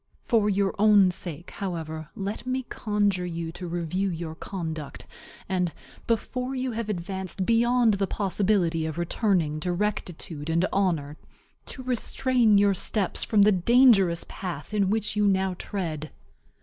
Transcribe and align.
For 0.25 0.49
your 0.49 0.73
own 0.79 1.11
sake, 1.11 1.51
however, 1.51 2.09
let 2.15 2.47
me 2.47 2.63
conjure 2.69 3.23
you 3.27 3.51
to 3.51 3.67
review 3.67 4.09
your 4.09 4.33
conduct, 4.33 5.05
and, 5.47 5.71
before 6.07 6.55
you 6.55 6.71
have 6.71 6.89
advanced 6.89 7.45
beyond 7.45 7.93
the 7.93 8.07
possibility 8.07 8.87
of 8.87 8.97
returning 8.97 9.59
to 9.59 9.71
rectitude 9.71 10.49
and 10.49 10.65
honor, 10.73 11.17
to 11.67 11.83
restrain 11.83 12.57
your 12.57 12.73
steps 12.73 13.23
from 13.23 13.43
the 13.43 13.51
dangerous 13.51 14.25
path 14.27 14.73
in 14.73 14.89
which 14.89 15.15
you 15.15 15.27
now 15.27 15.53
tread. 15.59 16.09